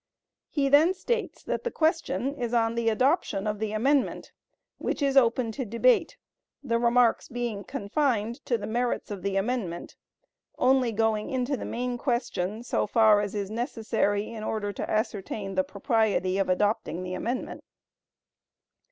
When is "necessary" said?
13.51-14.31